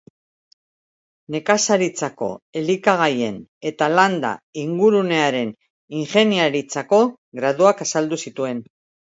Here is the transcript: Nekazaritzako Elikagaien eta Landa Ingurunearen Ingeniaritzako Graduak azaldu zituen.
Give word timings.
Nekazaritzako 1.33 2.29
Elikagaien 2.61 3.37
eta 3.73 3.91
Landa 3.99 4.33
Ingurunearen 4.65 5.53
Ingeniaritzako 6.01 7.03
Graduak 7.43 7.89
azaldu 7.89 8.21
zituen. 8.27 8.69